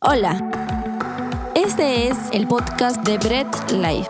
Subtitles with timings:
[0.00, 0.38] Hola,
[1.56, 4.08] este es el podcast de Bread Life.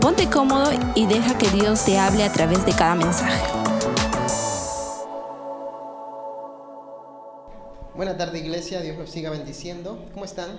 [0.00, 3.40] Ponte cómodo y deja que Dios te hable a través de cada mensaje.
[7.94, 10.10] Buena tarde iglesia, Dios los siga bendiciendo.
[10.12, 10.58] ¿Cómo están?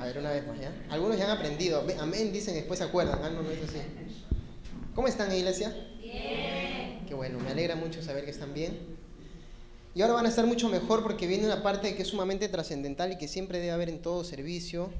[0.00, 0.72] A ver, una vez más, ¿ya?
[0.88, 1.84] Algunos ya han aprendido.
[2.00, 3.18] Amén, dicen, después se acuerdan.
[3.22, 3.82] Ah, no, no es así.
[4.94, 5.76] ¿Cómo están, iglesia?
[6.00, 7.04] Bien.
[7.06, 8.93] Qué bueno, me alegra mucho saber que están bien.
[9.94, 13.12] Y ahora van a estar mucho mejor porque viene una parte que es sumamente trascendental
[13.12, 14.90] y que siempre debe haber en todo servicio.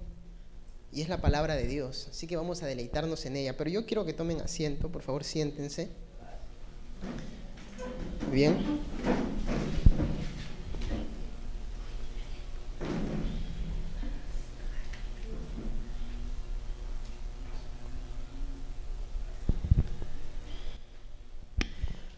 [0.92, 2.06] Y es la palabra de Dios.
[2.10, 3.56] Así que vamos a deleitarnos en ella.
[3.56, 5.88] Pero yo quiero que tomen asiento, por favor, siéntense.
[8.30, 8.56] Bien.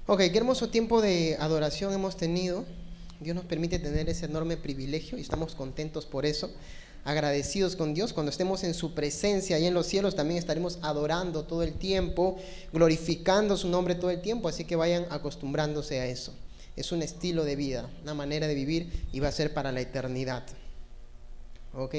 [0.09, 2.65] Ok, qué hermoso tiempo de adoración hemos tenido.
[3.19, 6.49] Dios nos permite tener ese enorme privilegio y estamos contentos por eso,
[7.05, 8.13] agradecidos con Dios.
[8.13, 12.39] Cuando estemos en su presencia y en los cielos también estaremos adorando todo el tiempo,
[12.73, 16.33] glorificando su nombre todo el tiempo, así que vayan acostumbrándose a eso.
[16.77, 19.81] Es un estilo de vida, una manera de vivir y va a ser para la
[19.81, 20.45] eternidad.
[21.75, 21.97] ¿Ok?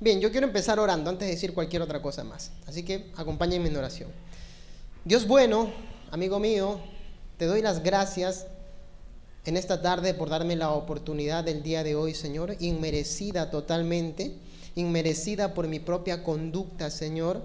[0.00, 2.50] Bien, yo quiero empezar orando antes de decir cualquier otra cosa más.
[2.66, 4.10] Así que acompáñenme en oración.
[5.02, 5.72] Dios bueno,
[6.10, 6.78] amigo mío,
[7.38, 8.46] te doy las gracias
[9.44, 14.34] en esta tarde por darme la oportunidad del día de hoy, Señor, inmerecida totalmente,
[14.74, 17.40] inmerecida por mi propia conducta, Señor,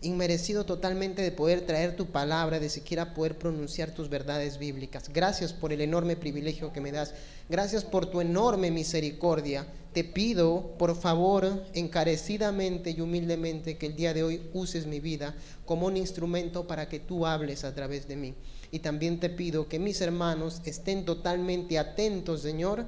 [0.00, 5.08] inmerecido totalmente de poder traer tu palabra, de siquiera poder pronunciar tus verdades bíblicas.
[5.12, 7.12] Gracias por el enorme privilegio que me das.
[7.48, 9.66] Gracias por tu enorme misericordia.
[9.92, 15.34] Te pido, por favor, encarecidamente y humildemente, que el día de hoy uses mi vida
[15.66, 18.34] como un instrumento para que tú hables a través de mí.
[18.72, 22.86] Y también te pido que mis hermanos estén totalmente atentos, Señor,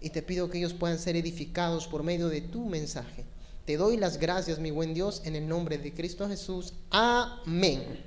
[0.00, 3.24] y te pido que ellos puedan ser edificados por medio de tu mensaje.
[3.64, 6.74] Te doy las gracias, mi buen Dios, en el nombre de Cristo Jesús.
[6.90, 8.02] Amén.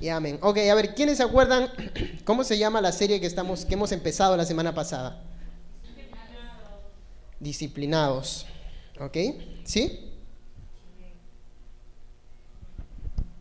[0.00, 0.38] Y amén.
[0.42, 1.70] Ok, a ver, ¿quiénes se acuerdan
[2.24, 5.24] cómo se llama la serie que, estamos, que hemos empezado la semana pasada?
[7.40, 8.44] Disciplinados.
[9.00, 9.16] ¿Ok?
[9.64, 10.12] ¿Sí?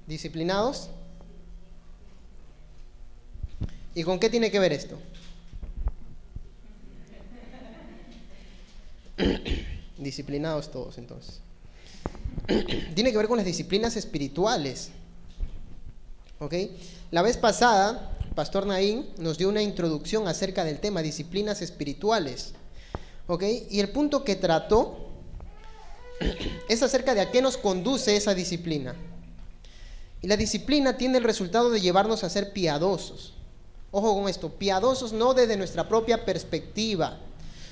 [0.08, 0.90] ¿Disciplinados?
[3.96, 4.98] ¿Y con qué tiene que ver esto?
[9.98, 11.40] Disciplinados todos entonces.
[12.96, 14.90] tiene que ver con las disciplinas espirituales.
[16.40, 16.56] ¿Ok?
[17.12, 22.54] La vez pasada, Pastor Naín nos dio una introducción acerca del tema disciplinas espirituales.
[23.28, 23.44] ¿Ok?
[23.70, 25.10] Y el punto que trató
[26.68, 28.96] es acerca de a qué nos conduce esa disciplina.
[30.22, 33.34] Y la disciplina tiene el resultado de llevarnos a ser piadosos.
[33.96, 37.20] Ojo con esto, piadosos no desde nuestra propia perspectiva.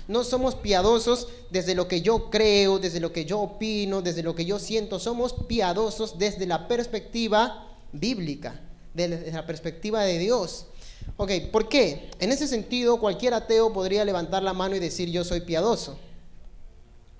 [0.07, 4.35] No somos piadosos desde lo que yo creo, desde lo que yo opino, desde lo
[4.35, 4.99] que yo siento.
[4.99, 8.61] Somos piadosos desde la perspectiva bíblica,
[8.93, 10.67] desde la perspectiva de Dios.
[11.17, 12.11] Ok, ¿por qué?
[12.19, 15.97] En ese sentido, cualquier ateo podría levantar la mano y decir yo soy piadoso.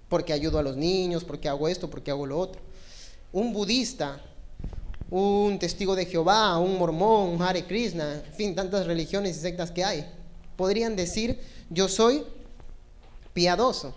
[0.09, 2.61] Porque ayudo a los niños, porque hago esto, porque hago lo otro.
[3.31, 4.21] Un budista
[5.11, 9.69] un testigo de Jehová, un mormón, un Hare Krishna, en fin, tantas religiones y sectas
[9.69, 10.09] que hay.
[10.55, 11.37] Podrían decir,
[11.69, 12.23] yo soy
[13.33, 13.93] piadoso.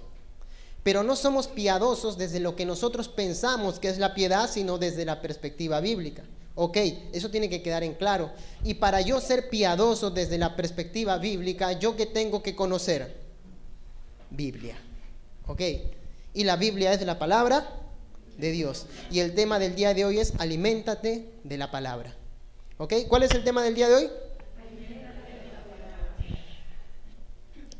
[0.82, 5.04] Pero no somos piadosos desde lo que nosotros pensamos que es la piedad, sino desde
[5.04, 6.25] la perspectiva bíblica.
[6.56, 6.76] Ok,
[7.12, 8.32] eso tiene que quedar en claro.
[8.64, 13.16] Y para yo ser piadoso desde la perspectiva bíblica, ¿yo qué tengo que conocer?
[14.31, 14.76] Biblia.
[15.46, 15.62] Ok,
[16.34, 17.84] y la Biblia es la palabra
[18.39, 18.87] de Dios.
[19.11, 22.15] Y el tema del día de hoy es aliméntate de la palabra.
[22.78, 22.95] ¿Ok?
[23.09, 24.11] ¿Cuál es el tema del día de hoy?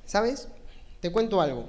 [0.06, 0.48] ¿Sabes?
[1.00, 1.69] Te cuento algo.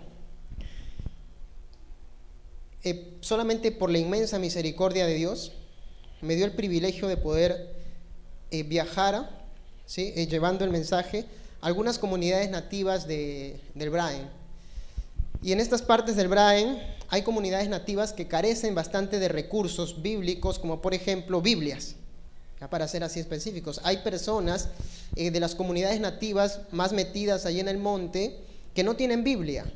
[2.83, 5.53] Eh, solamente por la inmensa misericordia de Dios
[6.21, 7.75] me dio el privilegio de poder
[8.51, 9.47] eh, viajar,
[9.87, 10.13] ¿sí?
[10.15, 11.25] Eh, llevando el mensaje
[11.61, 14.29] a algunas comunidades nativas de, del Brain.
[15.45, 20.57] Y en estas partes del Brain hay comunidades nativas que carecen bastante de recursos bíblicos,
[20.57, 21.93] como por ejemplo Biblias,
[22.59, 23.79] ya para ser así específicos.
[23.83, 24.69] Hay personas
[25.15, 28.39] eh, de las comunidades nativas más metidas allí en el monte
[28.73, 29.71] que no tienen Biblia.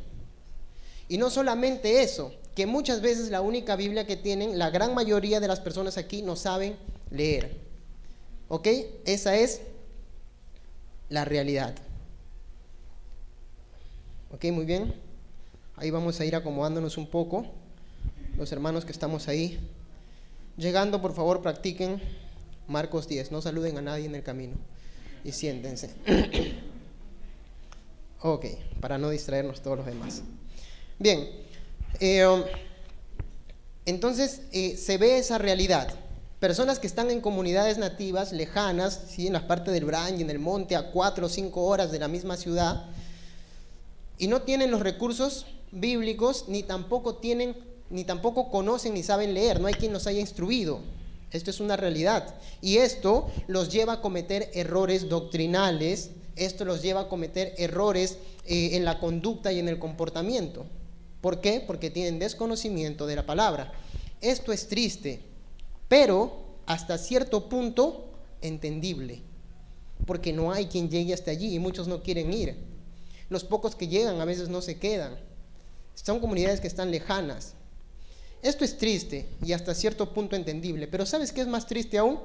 [1.07, 5.39] Y no solamente eso, que muchas veces la única Biblia que tienen, la gran mayoría
[5.39, 6.77] de las personas aquí no saben
[7.11, 7.57] leer.
[8.47, 8.67] ¿Ok?
[9.05, 9.61] Esa es
[11.09, 11.75] la realidad.
[14.31, 14.45] ¿Ok?
[14.45, 15.08] Muy bien.
[15.79, 17.45] Ahí vamos a ir acomodándonos un poco.
[18.37, 19.57] Los hermanos que estamos ahí.
[20.57, 22.01] Llegando, por favor, practiquen
[22.67, 23.31] Marcos 10.
[23.31, 24.55] No saluden a nadie en el camino.
[25.23, 25.91] Y siéntense.
[28.21, 28.47] Ok,
[28.81, 30.23] para no distraernos todos los demás.
[30.97, 31.25] Bien,
[32.01, 32.43] eh, um,
[33.85, 35.87] entonces eh, se ve esa realidad.
[36.41, 39.27] Personas que están en comunidades nativas lejanas, ¿sí?
[39.27, 41.99] en las partes del Brand y en el monte, a cuatro o cinco horas de
[41.99, 42.87] la misma ciudad,
[44.19, 47.55] y no tienen los recursos bíblicos, ni tampoco tienen,
[47.89, 50.81] ni tampoco conocen ni saben leer, no hay quien los haya instruido.
[51.31, 52.35] Esto es una realidad.
[52.61, 58.71] Y esto los lleva a cometer errores doctrinales, esto los lleva a cometer errores eh,
[58.73, 60.65] en la conducta y en el comportamiento.
[61.21, 61.63] ¿Por qué?
[61.65, 63.71] Porque tienen desconocimiento de la palabra.
[64.21, 65.21] Esto es triste,
[65.87, 66.33] pero
[66.65, 68.09] hasta cierto punto
[68.41, 69.21] entendible,
[70.05, 72.69] porque no hay quien llegue hasta allí y muchos no quieren ir.
[73.29, 75.17] Los pocos que llegan a veces no se quedan.
[75.95, 77.53] Son comunidades que están lejanas.
[78.41, 82.19] Esto es triste y hasta cierto punto entendible, pero ¿sabes qué es más triste aún?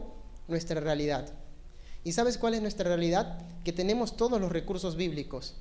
[0.47, 1.29] Nuestra realidad.
[2.05, 3.39] ¿Y sabes cuál es nuestra realidad?
[3.65, 5.55] Que tenemos todos los recursos bíblicos,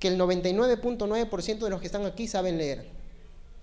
[0.00, 2.86] que el 99.9% de los que están aquí saben leer.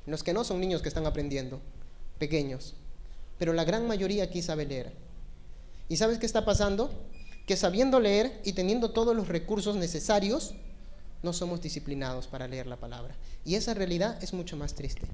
[0.05, 1.59] Los que no son niños que están aprendiendo,
[2.19, 2.75] pequeños.
[3.37, 4.93] Pero la gran mayoría aquí sabe leer.
[5.89, 6.91] ¿Y sabes qué está pasando?
[7.45, 10.53] Que sabiendo leer y teniendo todos los recursos necesarios,
[11.23, 13.15] no somos disciplinados para leer la palabra.
[13.45, 15.07] Y esa realidad es mucho más triste.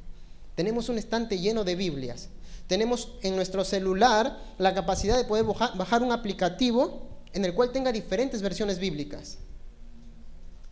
[0.55, 2.29] Tenemos un estante lleno de Biblias.
[2.67, 7.91] Tenemos en nuestro celular la capacidad de poder bajar un aplicativo en el cual tenga
[7.91, 9.37] diferentes versiones bíblicas,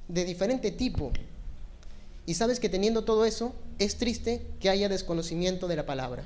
[0.08, 1.12] de diferente tipo.
[2.26, 6.24] Y sabes que teniendo todo eso, es triste que haya desconocimiento de la palabra,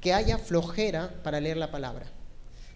[0.00, 2.06] que haya flojera para leer la palabra.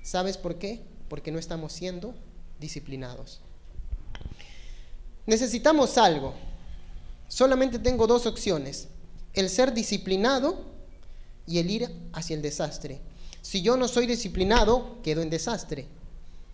[0.02, 0.80] ¿Sabes por qué?
[1.08, 2.14] Porque no estamos siendo
[2.58, 3.40] disciplinados.
[5.26, 6.34] Necesitamos algo.
[7.28, 8.88] Solamente tengo dos opciones,
[9.32, 10.64] el ser disciplinado
[11.46, 13.00] y el ir hacia el desastre.
[13.42, 15.86] Si yo no soy disciplinado, quedo en desastre.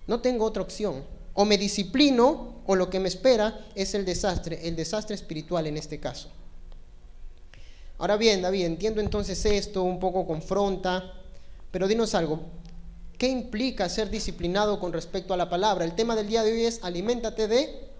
[0.06, 1.04] No tengo otra opción
[1.34, 5.76] o me disciplino o lo que me espera es el desastre, el desastre espiritual en
[5.76, 6.28] este caso.
[7.98, 11.12] Ahora bien, David, entiendo entonces esto, un poco confronta,
[11.70, 12.40] pero dinos algo,
[13.20, 15.84] ¿qué implica ser disciplinado con respecto a la palabra?
[15.84, 17.90] El tema del día de hoy es aliméntate de...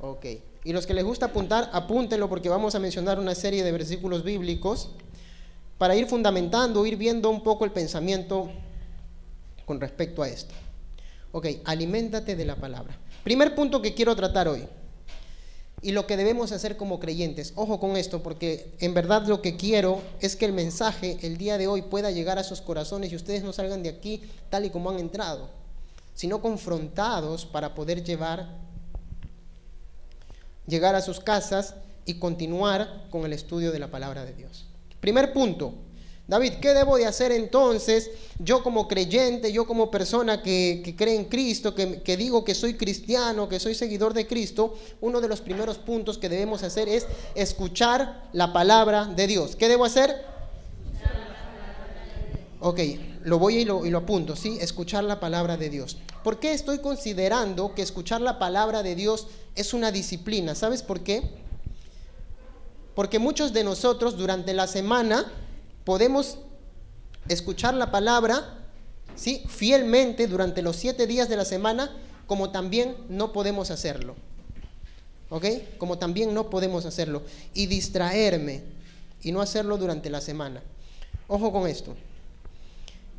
[0.00, 0.26] Ok,
[0.64, 4.24] y los que les gusta apuntar, apúntenlo porque vamos a mencionar una serie de versículos
[4.24, 4.90] bíblicos
[5.78, 8.50] para ir fundamentando, ir viendo un poco el pensamiento
[9.64, 10.54] con respecto a esto.
[11.30, 12.98] Ok, aliméntate de la palabra.
[13.22, 14.66] Primer punto que quiero tratar hoy.
[15.82, 17.52] Y lo que debemos hacer como creyentes.
[17.56, 21.56] Ojo con esto, porque en verdad lo que quiero es que el mensaje el día
[21.56, 24.70] de hoy pueda llegar a sus corazones y ustedes no salgan de aquí tal y
[24.70, 25.48] como han entrado,
[26.14, 28.48] sino confrontados para poder llevar,
[30.66, 31.74] llegar a sus casas
[32.04, 34.66] y continuar con el estudio de la palabra de Dios.
[35.00, 35.74] Primer punto,
[36.30, 41.24] David, ¿qué debo de hacer entonces yo como creyente, yo como persona que, cree en
[41.24, 44.78] Cristo, que, que, digo que soy cristiano, que soy seguidor de Cristo?
[45.00, 49.56] Uno de los primeros puntos que debemos hacer es escuchar la palabra de Dios.
[49.56, 50.24] ¿Qué debo hacer?
[52.60, 52.78] Ok,
[53.24, 54.56] lo voy lo, y lo apunto, ¿sí?
[54.60, 55.96] Escuchar la palabra de Dios.
[56.22, 59.26] ¿Por qué estoy considerando que escuchar la palabra de Dios
[59.56, 60.54] es una disciplina?
[60.54, 61.28] ¿Sabes por qué?
[62.94, 65.26] Porque muchos de nosotros durante la semana
[65.84, 66.38] podemos
[67.28, 68.58] escuchar la palabra
[69.16, 69.44] ¿sí?
[69.48, 71.90] fielmente durante los siete días de la semana,
[72.26, 74.16] como también no podemos hacerlo.
[75.30, 75.44] ¿Ok?
[75.78, 77.22] Como también no podemos hacerlo.
[77.54, 78.62] Y distraerme
[79.22, 80.62] y no hacerlo durante la semana.
[81.28, 81.94] Ojo con esto.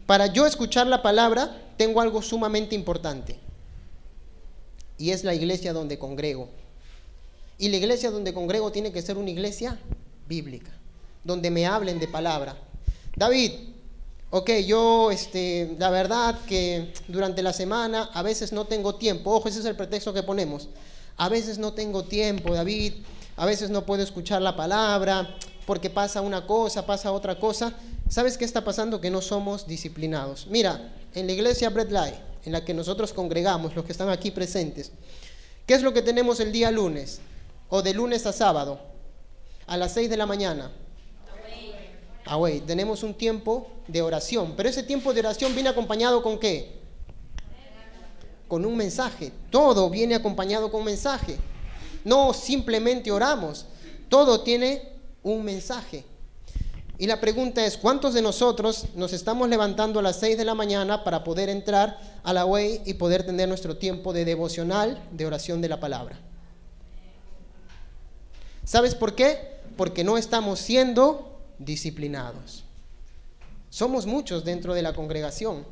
[0.05, 3.39] Para yo escuchar la palabra, tengo algo sumamente importante.
[4.97, 6.49] Y es la iglesia donde congrego.
[7.57, 9.79] Y la iglesia donde congrego tiene que ser una iglesia
[10.27, 10.80] bíblica
[11.23, 12.57] donde me hablen de palabra.
[13.15, 13.51] David,
[14.29, 19.31] ok, yo, este, la verdad que durante la semana a veces no tengo tiempo.
[19.31, 20.69] Ojo, ese es el pretexto que ponemos.
[21.17, 22.93] A veces no tengo tiempo, David.
[23.37, 25.35] A veces no puedo escuchar la palabra
[25.65, 27.73] porque pasa una cosa, pasa otra cosa.
[28.09, 28.99] ¿Sabes qué está pasando?
[28.99, 30.47] Que no somos disciplinados.
[30.47, 34.31] Mira, en la iglesia Bread Life, en la que nosotros congregamos, los que están aquí
[34.31, 34.91] presentes,
[35.65, 37.21] ¿qué es lo que tenemos el día lunes?
[37.69, 38.79] O de lunes a sábado,
[39.67, 40.71] a las 6 de la mañana.
[42.25, 46.79] Ah, tenemos un tiempo de oración, pero ese tiempo de oración viene acompañado con qué?
[48.47, 49.31] Con un mensaje.
[49.49, 51.37] Todo viene acompañado con un mensaje.
[52.03, 53.65] No simplemente oramos,
[54.09, 56.05] todo tiene un mensaje.
[56.97, 60.53] Y la pregunta es, ¿cuántos de nosotros nos estamos levantando a las 6 de la
[60.53, 65.25] mañana para poder entrar a la way y poder tener nuestro tiempo de devocional, de
[65.25, 66.19] oración de la palabra?
[68.63, 69.61] ¿Sabes por qué?
[69.77, 72.65] Porque no estamos siendo disciplinados.
[73.69, 75.65] Somos muchos dentro de la congregación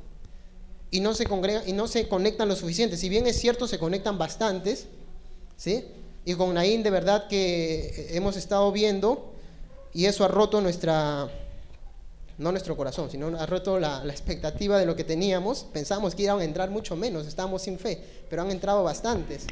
[0.91, 2.97] y no se, congrega, y no se conectan lo suficiente.
[2.97, 4.87] Si bien es cierto, se conectan bastantes,
[5.57, 5.85] ¿sí?
[6.25, 9.33] Y con Naín de verdad que hemos estado viendo
[9.93, 11.29] y eso ha roto nuestra,
[12.37, 15.65] no nuestro corazón, sino ha roto la, la expectativa de lo que teníamos.
[15.73, 19.45] Pensamos que iban a entrar mucho menos, estábamos sin fe, pero han entrado bastantes.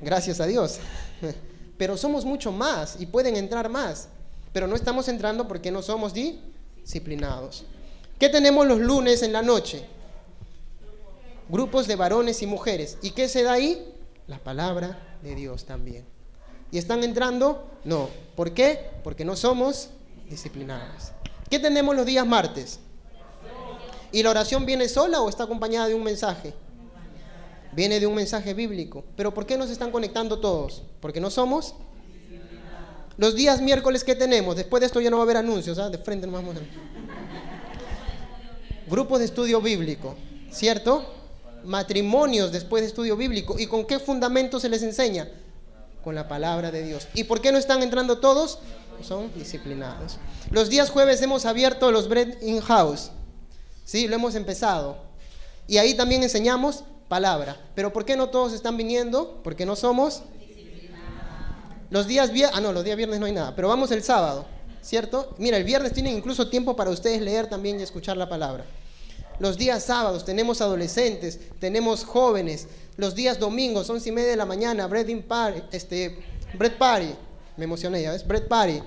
[0.00, 0.78] Gracias a Dios.
[1.78, 4.08] Pero somos mucho más y pueden entrar más.
[4.52, 7.64] Pero no estamos entrando porque no somos disciplinados.
[8.18, 9.84] ¿Qué tenemos los lunes en la noche?
[11.48, 12.98] Grupos de varones y mujeres.
[13.02, 13.94] ¿Y qué se da ahí?
[14.26, 16.04] La palabra de Dios también.
[16.70, 17.66] ¿Y están entrando?
[17.84, 18.08] No.
[18.36, 18.90] ¿Por qué?
[19.02, 19.90] Porque no somos
[20.28, 21.12] disciplinados.
[21.48, 22.80] ¿Qué tenemos los días martes?
[24.12, 26.54] ¿Y la oración viene sola o está acompañada de un mensaje?
[27.72, 29.04] Viene de un mensaje bíblico.
[29.16, 30.82] Pero ¿por qué nos están conectando todos?
[31.00, 31.74] Porque no somos.
[33.18, 35.90] Los días miércoles que tenemos, después de esto ya no va a haber anuncios, ¿ah?
[35.90, 36.60] de frente no vamos a...
[38.88, 40.14] Grupos de estudio bíblico,
[40.52, 41.04] ¿cierto?
[41.64, 43.58] Matrimonios después de estudio bíblico.
[43.58, 45.28] ¿Y con qué fundamento se les enseña?
[46.04, 47.08] Con la palabra de Dios.
[47.12, 48.60] ¿Y por qué no están entrando todos?
[49.02, 50.18] Son disciplinados.
[50.52, 53.10] Los días jueves hemos abierto los Bread in House.
[53.84, 54.96] Sí, lo hemos empezado.
[55.66, 57.60] Y ahí también enseñamos palabra.
[57.74, 59.40] Pero ¿por qué no todos están viniendo?
[59.42, 60.22] Porque no somos
[61.90, 64.46] los días viernes, ah no, los días viernes no hay nada, pero vamos el sábado,
[64.82, 65.34] ¿cierto?
[65.38, 68.64] Mira, el viernes tienen incluso tiempo para ustedes leer también y escuchar la palabra.
[69.38, 72.66] Los días sábados tenemos adolescentes, tenemos jóvenes.
[72.96, 76.18] Los días domingos, once y media de la mañana, bread party, este,
[76.54, 77.14] bread party.
[77.56, 78.26] Me emocioné, ¿ya ves?
[78.26, 78.82] Bread party.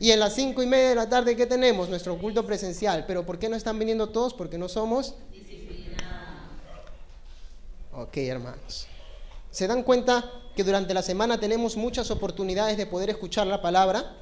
[0.00, 1.90] Y en las cinco y media de la tarde, ¿qué tenemos?
[1.90, 3.04] Nuestro culto presencial.
[3.06, 4.32] Pero ¿por qué no están viniendo todos?
[4.32, 5.14] Porque no somos
[7.94, 8.86] Ok, hermanos.
[9.50, 10.24] ¿Se dan cuenta
[10.56, 14.16] que durante la semana tenemos muchas oportunidades de poder escuchar la palabra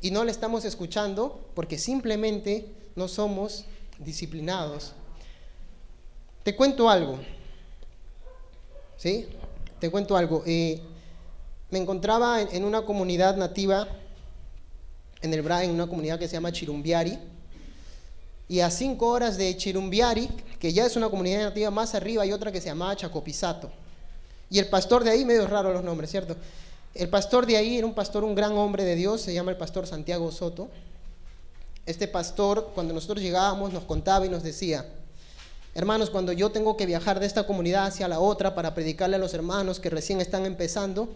[0.00, 3.64] y no la estamos escuchando porque simplemente no somos
[3.98, 4.92] disciplinados?
[6.42, 7.18] Te cuento algo.
[8.96, 9.26] ¿Sí?
[9.80, 10.42] Te cuento algo.
[10.46, 10.80] Eh,
[11.70, 13.88] me encontraba en, una comunidad nativa
[15.20, 17.18] en el Bra, en una comunidad que se llama Chirumbiari
[18.48, 22.32] y a cinco horas de Chirumbiari, que ya es una comunidad nativa más arriba, hay
[22.32, 23.70] otra que se llamaba Chacopizato.
[24.50, 26.36] Y el pastor de ahí, medio raro los nombres, ¿cierto?
[26.94, 29.56] El pastor de ahí era un pastor, un gran hombre de Dios, se llama el
[29.56, 30.68] pastor Santiago Soto.
[31.86, 34.86] Este pastor, cuando nosotros llegábamos, nos contaba y nos decía,
[35.74, 39.18] hermanos, cuando yo tengo que viajar de esta comunidad hacia la otra para predicarle a
[39.18, 41.08] los hermanos que recién están empezando,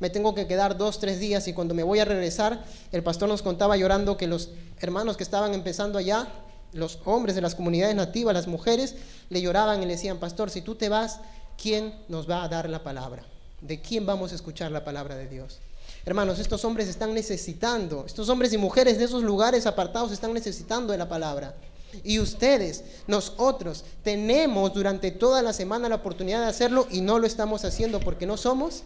[0.00, 3.28] me tengo que quedar dos, tres días y cuando me voy a regresar, el pastor
[3.28, 4.50] nos contaba llorando que los
[4.80, 6.28] hermanos que estaban empezando allá
[6.74, 8.96] los hombres de las comunidades nativas, las mujeres,
[9.30, 11.20] le lloraban y le decían, pastor, si tú te vas,
[11.60, 13.24] ¿quién nos va a dar la palabra?
[13.60, 15.60] ¿De quién vamos a escuchar la palabra de Dios?
[16.04, 20.92] Hermanos, estos hombres están necesitando, estos hombres y mujeres de esos lugares apartados están necesitando
[20.92, 21.54] de la palabra.
[22.02, 27.26] Y ustedes, nosotros, tenemos durante toda la semana la oportunidad de hacerlo y no lo
[27.26, 28.82] estamos haciendo porque no somos.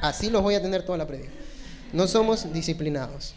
[0.00, 1.32] Así los voy a tener toda la predica.
[1.92, 3.34] No somos disciplinados.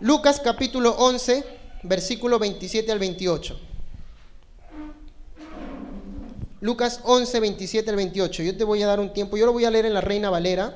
[0.00, 1.44] Lucas capítulo 11
[1.84, 3.58] versículo 27 al 28.
[6.64, 8.42] Lucas 11, 27 al 28.
[8.42, 10.30] Yo te voy a dar un tiempo, yo lo voy a leer en la Reina
[10.30, 10.74] Valera.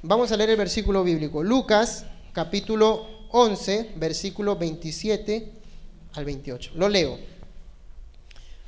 [0.00, 1.42] Vamos a leer el versículo bíblico.
[1.42, 5.52] Lucas capítulo 11, versículo 27
[6.14, 6.70] al 28.
[6.76, 7.18] Lo leo.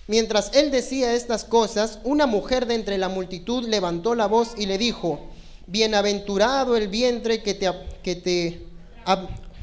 [0.07, 4.67] Mientras él decía estas cosas, una mujer de entre la multitud levantó la voz y
[4.67, 5.31] le dijo,
[5.67, 7.73] bienaventurado el vientre que te,
[8.03, 8.67] que te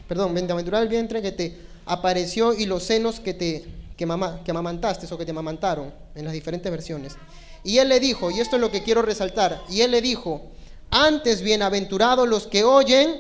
[0.08, 3.66] perdón, bienaventurado el vientre que te apareció y los senos que te
[3.98, 7.16] que, mamá, que amamantaste o que te amamantaron en las diferentes versiones.
[7.64, 10.44] Y él le dijo, y esto es lo que quiero resaltar, y él le dijo,
[10.92, 13.16] antes bienaventurados los que oyen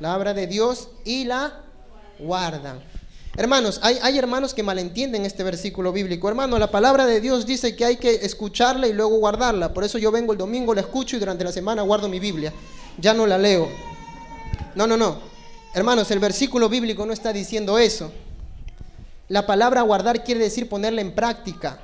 [0.00, 1.64] la obra de Dios y la
[2.18, 2.80] guardan.
[3.36, 6.28] Hermanos, hay, hermanos que malentienden este versículo bíblico.
[6.28, 9.72] Hermano, la palabra de Dios dice que hay que escucharla y luego guardarla.
[9.72, 12.52] Por eso yo vengo el domingo, la escucho y durante la semana guardo mi Biblia.
[12.98, 13.68] Ya no la leo.
[14.74, 15.27] No, no, no.
[15.74, 18.10] Hermanos, el versículo bíblico no está diciendo eso.
[19.28, 21.78] La palabra guardar quiere decir ponerla en práctica.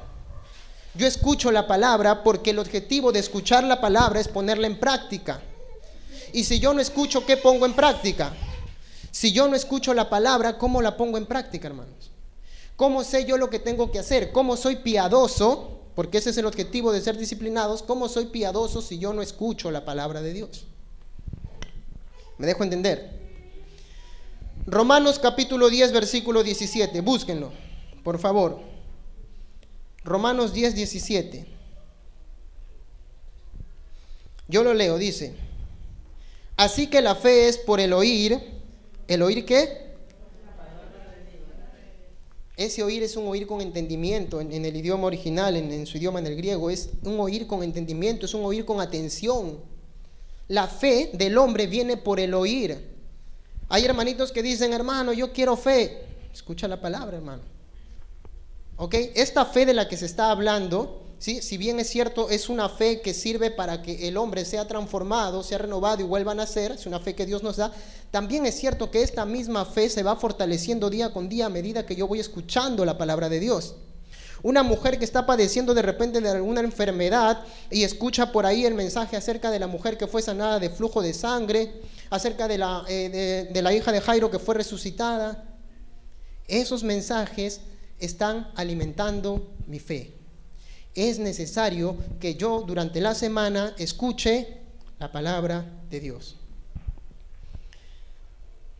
[0.94, 5.40] Yo escucho la palabra porque el objetivo de escuchar la palabra es ponerla en práctica.
[6.32, 8.32] Y si yo no escucho, ¿qué pongo en práctica?
[9.10, 12.10] Si yo no escucho la palabra, ¿cómo la pongo en práctica, hermanos?
[12.76, 14.32] ¿Cómo sé yo lo que tengo que hacer?
[14.32, 15.80] ¿Cómo soy piadoso?
[15.94, 17.82] Porque ese es el objetivo de ser disciplinados.
[17.82, 20.66] ¿Cómo soy piadoso si yo no escucho la palabra de Dios?
[22.38, 23.23] ¿Me dejo entender?
[24.66, 27.00] Romanos capítulo 10, versículo 17.
[27.00, 27.52] Búsquenlo,
[28.02, 28.60] por favor.
[30.04, 31.46] Romanos 10, 17.
[34.48, 35.34] Yo lo leo, dice.
[36.56, 38.54] Así que la fe es por el oír
[39.06, 39.84] ¿El oír qué?
[42.56, 46.28] Ese oír es un oír con entendimiento en, el idioma original, en su idioma en
[46.28, 46.70] el griego.
[46.70, 49.58] Es un oír con entendimiento, es un oír con atención.
[50.48, 52.93] La fe del hombre viene por el oír.
[53.68, 56.04] Hay hermanitos que dicen, hermano, yo quiero fe.
[56.32, 57.42] Escucha la palabra, hermano.
[58.76, 58.94] ¿Ok?
[59.14, 61.40] Esta fe de la que se está hablando, ¿sí?
[61.42, 65.42] si bien es cierto, es una fe que sirve para que el hombre sea transformado,
[65.42, 67.72] sea renovado y vuelva a nacer, es una fe que Dios nos da,
[68.10, 71.86] también es cierto que esta misma fe se va fortaleciendo día con día a medida
[71.86, 73.76] que yo voy escuchando la palabra de Dios.
[74.42, 78.74] Una mujer que está padeciendo de repente de alguna enfermedad y escucha por ahí el
[78.74, 81.80] mensaje acerca de la mujer que fue sanada de flujo de sangre,
[82.14, 85.44] acerca de la, eh, de, la hija de Jairo que fue resucitada.
[86.46, 87.60] Esos mensajes
[87.98, 90.14] están alimentando mi fe.
[90.94, 94.58] Es necesario que yo durante la semana escuche
[95.00, 96.36] la palabra de Dios.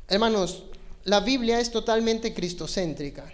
[0.07, 0.65] Hermanos,
[1.03, 3.33] la Biblia es totalmente cristocéntrica.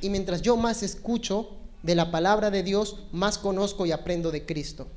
[0.00, 4.44] Y mientras yo más escucho, de la palabra de Dios, más conozco y aprendo de
[4.44, 4.88] Cristo,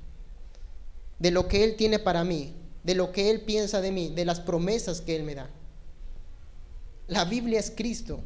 [1.19, 4.25] de lo que Él tiene para mí, de lo que Él piensa de mí, de
[4.25, 5.49] las promesas que Él me da.
[7.07, 8.21] La Biblia es Cristo.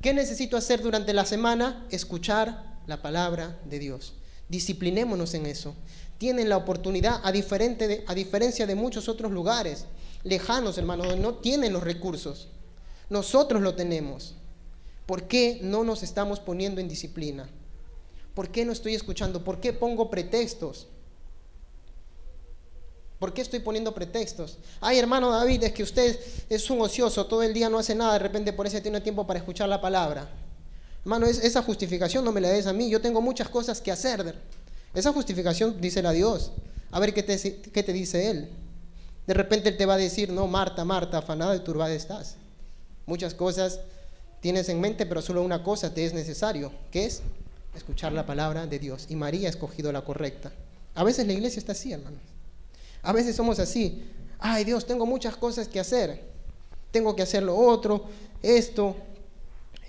[0.00, 1.86] ¿Qué necesito hacer durante la semana?
[1.90, 4.14] Escuchar la palabra de Dios.
[4.48, 5.74] Disciplinémonos en eso.
[6.18, 9.84] Tienen la oportunidad, a, diferente a diferencia de muchos otros lugares,
[10.22, 12.48] lejanos, hermanos, no tienen los recursos.
[13.10, 14.34] Nosotros lo tenemos.
[15.06, 17.48] ¿Por qué no nos estamos poniendo en disciplina?
[18.34, 19.44] ¿Por qué no estoy escuchando?
[19.44, 20.88] ¿Por qué pongo pretextos?
[23.18, 24.58] ¿Por qué estoy poniendo pretextos?
[24.80, 26.18] Ay, hermano David, es que usted
[26.50, 29.26] es un ocioso, todo el día no hace nada, de repente por eso tiene tiempo
[29.26, 30.28] para escuchar la palabra.
[31.00, 34.34] Hermano, esa justificación no me la des a mí, yo tengo muchas cosas que hacer.
[34.92, 36.52] Esa justificación dísela a Dios.
[36.90, 38.50] A ver qué te, qué te dice Él.
[39.26, 42.36] De repente Él te va a decir, no, Marta, Marta, afanada y turbada estás.
[43.06, 43.80] Muchas cosas
[44.40, 47.22] tienes en mente, pero solo una cosa te es necesario, que es
[47.74, 49.06] escuchar la palabra de Dios.
[49.08, 50.52] Y María ha escogido la correcta.
[50.94, 52.35] A veces la iglesia está así, hermanos.
[53.06, 54.02] A veces somos así.
[54.40, 56.24] Ay Dios, tengo muchas cosas que hacer.
[56.90, 58.04] Tengo que hacer lo otro,
[58.42, 58.96] esto,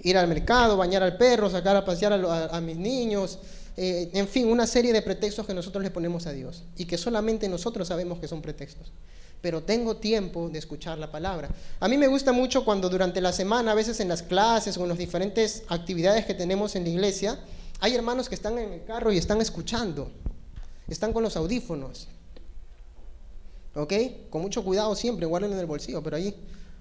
[0.01, 3.39] ir al mercado, bañar al perro, sacar a pasear a, mis niños.
[3.75, 6.97] Eh, en fin, una serie de pretextos que nosotros le ponemos a Dios y que
[6.97, 8.91] solamente nosotros sabemos que son pretextos.
[9.41, 11.49] Pero tengo tiempo de escuchar la palabra.
[11.79, 14.83] A mí me gusta mucho cuando durante la semana, a veces en las clases o
[14.83, 17.39] en las diferentes actividades que tenemos en la iglesia,
[17.79, 20.11] hay hermanos que están en el carro y están escuchando,
[20.87, 22.09] están con los audífonos.
[23.77, 23.93] ¿Ok?
[24.31, 26.35] Con mucho cuidado siempre, guarden en el bolsillo, pero ahí,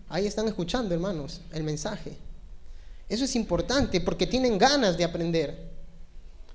[0.09, 2.17] ahí están escuchando, hermanos, el mensaje.
[3.07, 5.73] Eso es importante porque tienen ganas de aprender,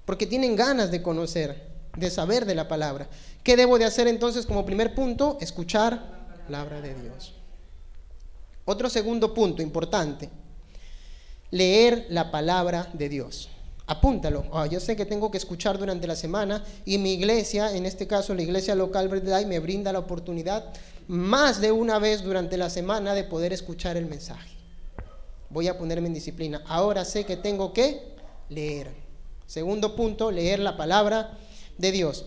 [0.03, 3.07] porque tienen ganas de conocer, de saber de la palabra.
[3.43, 5.37] ¿Qué debo de hacer entonces como primer punto?
[5.39, 7.35] Escuchar la palabra de Dios.
[8.65, 10.27] Otro segundo punto importante,
[11.51, 13.50] leer la palabra de Dios
[13.91, 14.45] apúntalo.
[14.53, 18.07] Ah, yo sé que tengo que escuchar durante la semana y mi iglesia, en este
[18.07, 20.73] caso la iglesia local Verdad, me brinda la oportunidad
[21.07, 24.49] más de una vez durante la semana de poder escuchar el mensaje.
[25.49, 26.63] Voy a ponerme en disciplina.
[26.67, 28.15] Ahora sé que tengo que
[28.47, 28.91] leer.
[29.45, 31.37] Segundo punto, leer la palabra
[31.77, 32.25] de Dios.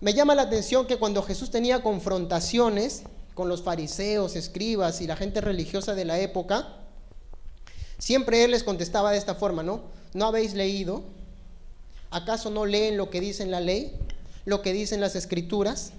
[0.00, 5.14] Me llama la atención que cuando Jesús tenía confrontaciones con los fariseos, escribas y la
[5.14, 6.74] gente religiosa de la época,
[7.98, 9.97] siempre él les contestaba de esta forma, ¿no?
[10.14, 11.02] ¿No habéis leído?
[12.10, 13.92] ¿Acaso no leen lo que dice en la ley?
[14.44, 15.92] ¿Lo que dicen las escrituras?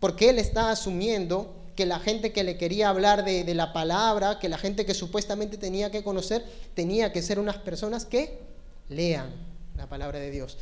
[0.00, 4.48] Porque él está asumiendo que la gente que le quería hablar de, la palabra, que
[4.48, 8.40] la gente que supuestamente tenía que conocer, tenía que ser unas personas que
[8.88, 9.30] lean
[9.76, 10.58] la palabra de Dios.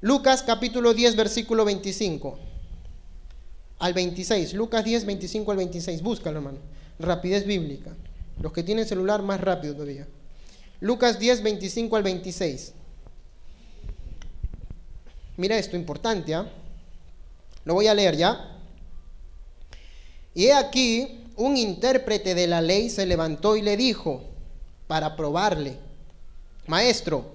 [0.00, 2.38] Lucas capítulo 10, versículo 25
[3.80, 4.54] al 26.
[4.54, 6.02] Lucas 10, 25 al 26.
[6.02, 6.58] Búscalo, hermano.
[6.98, 7.90] Rapidez bíblica.
[8.40, 10.06] Los que tienen celular, más rápido todavía.
[10.80, 12.72] Lucas 10, 25 al 26.
[15.36, 16.50] Mira esto importante, ¿ah?
[17.64, 18.58] Lo voy a leer ya.
[20.34, 24.24] Y he aquí, un intérprete de la ley se levantó y le dijo,
[24.86, 25.76] para probarle,
[26.66, 27.32] Maestro,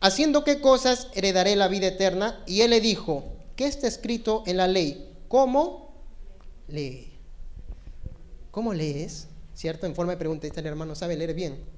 [0.00, 2.42] ¿haciendo qué cosas heredaré la vida eterna?
[2.46, 3.24] Y él le dijo,
[3.56, 5.08] ¿qué está escrito en la ley?
[5.28, 5.92] ¿Cómo
[6.68, 7.12] lee?
[8.50, 9.28] ¿Cómo lees?
[9.54, 9.86] ¿Cierto?
[9.86, 11.77] En forma de pregunta, este hermano sabe leer bien.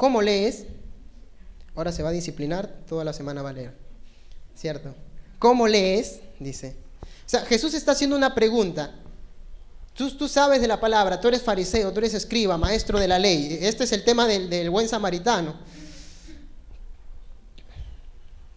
[0.00, 0.64] ¿Cómo lees?
[1.74, 3.74] Ahora se va a disciplinar, toda la semana va a leer.
[4.54, 4.94] ¿Cierto?
[5.38, 6.20] ¿Cómo lees?
[6.38, 6.74] Dice.
[7.02, 8.94] O sea, Jesús está haciendo una pregunta.
[9.92, 13.18] Tú, tú, sabes de la palabra, tú eres fariseo, tú eres escriba, maestro de la
[13.18, 13.58] ley.
[13.60, 15.54] Este es el tema del, del buen samaritano.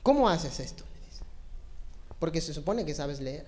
[0.02, 0.86] ¿Cómo haces esto?
[2.20, 3.48] Porque se supone que sabes leer,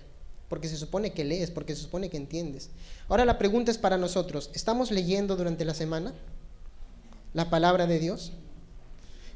[0.50, 2.68] porque se supone que lees, porque se supone que entiendes.
[3.08, 6.12] Ahora la pregunta es para nosotros, ¿estamos leyendo durante la semana?
[7.36, 8.32] La palabra de Dios?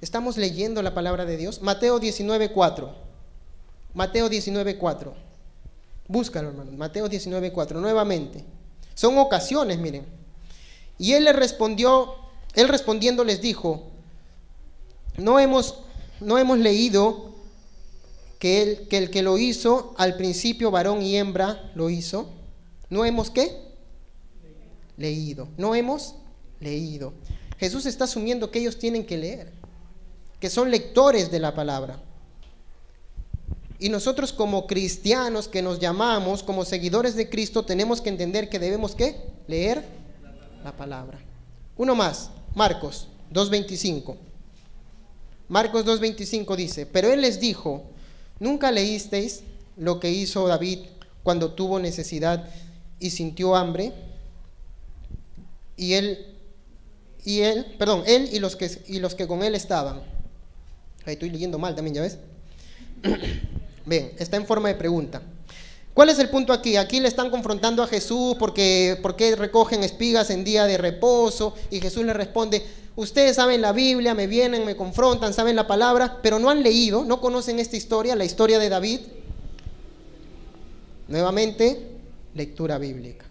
[0.00, 1.60] ¿Estamos leyendo la palabra de Dios?
[1.60, 2.90] Mateo 19.4.
[3.92, 5.12] Mateo 19.4.
[6.08, 6.72] Búscalo, hermano.
[6.72, 7.74] Mateo 19.4.
[7.74, 8.42] Nuevamente.
[8.94, 10.06] Son ocasiones, miren.
[10.96, 12.14] Y él le respondió,
[12.54, 13.90] él respondiendo les dijo,
[15.18, 15.80] no hemos,
[16.20, 17.34] no hemos leído
[18.38, 22.30] que, él, que el que lo hizo al principio varón y hembra lo hizo.
[22.88, 23.60] ¿No hemos qué?
[24.96, 25.48] Leído.
[25.58, 26.14] No hemos
[26.60, 27.12] leído.
[27.60, 29.52] Jesús está asumiendo que ellos tienen que leer,
[30.40, 32.00] que son lectores de la palabra.
[33.78, 38.58] Y nosotros como cristianos que nos llamamos, como seguidores de Cristo, tenemos que entender que
[38.58, 39.14] debemos qué?
[39.46, 39.84] Leer
[40.64, 41.20] la palabra.
[41.76, 44.16] Uno más, Marcos 2.25.
[45.48, 47.82] Marcos 2.25 dice, pero él les dijo,
[48.38, 49.42] ¿nunca leísteis
[49.76, 50.78] lo que hizo David
[51.22, 52.48] cuando tuvo necesidad
[52.98, 53.92] y sintió hambre?
[55.76, 56.38] Y él,
[57.24, 60.02] y él, perdón, él y los que, y los que con él estaban.
[61.04, 62.18] Ahí estoy leyendo mal también, ¿ya ves?
[63.86, 65.22] Bien, está en forma de pregunta.
[65.94, 66.76] ¿Cuál es el punto aquí?
[66.76, 71.80] Aquí le están confrontando a Jesús porque, porque recogen espigas en día de reposo y
[71.80, 72.64] Jesús le responde,
[72.96, 77.04] ustedes saben la Biblia, me vienen, me confrontan, saben la palabra, pero no han leído,
[77.04, 79.00] no conocen esta historia, la historia de David.
[81.08, 81.88] Nuevamente,
[82.34, 83.26] lectura bíblica.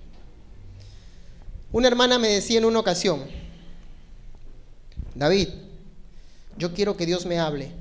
[1.72, 3.24] Una hermana me decía en una ocasión,
[5.16, 5.50] David,
[6.58, 7.72] yo quiero que Dios me hable,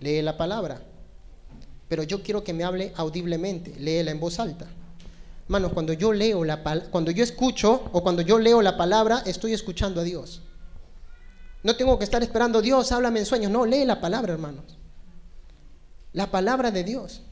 [0.00, 0.80] lee la palabra
[1.88, 4.66] pero yo quiero que me hable audiblemente, léela en voz alta.
[5.44, 9.52] Hermanos, cuando yo leo la cuando yo escucho o cuando yo leo la palabra, estoy
[9.52, 10.42] escuchando a Dios.
[11.62, 13.52] No tengo que estar esperando, Dios, háblame en sueños.
[13.52, 14.64] No, lee la palabra, hermanos.
[16.12, 17.22] La palabra de Dios.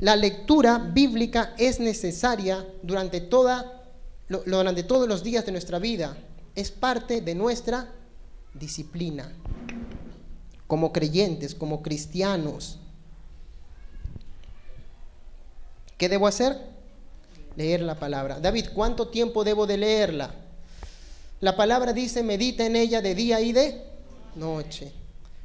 [0.00, 3.84] La lectura bíblica es necesaria durante, toda,
[4.28, 6.16] durante todos los días de nuestra vida.
[6.58, 7.88] Es parte de nuestra
[8.52, 9.32] disciplina.
[10.66, 12.80] Como creyentes, como cristianos.
[15.96, 16.58] ¿Qué debo hacer?
[17.54, 18.40] Leer la palabra.
[18.40, 20.34] David, ¿cuánto tiempo debo de leerla?
[21.38, 23.84] La palabra dice, medita en ella de día y de
[24.34, 24.92] noche.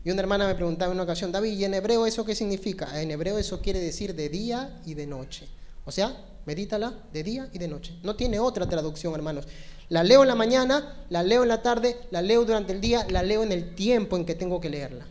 [0.03, 2.99] Y una hermana me preguntaba en una ocasión, David, ¿y en hebreo eso qué significa?
[2.99, 5.47] En hebreo eso quiere decir de día y de noche.
[5.85, 7.95] O sea, medítala de día y de noche.
[8.03, 9.47] No tiene otra traducción, hermanos.
[9.89, 13.05] La leo en la mañana, la leo en la tarde, la leo durante el día,
[13.09, 15.05] la leo en el tiempo en que tengo que leerla.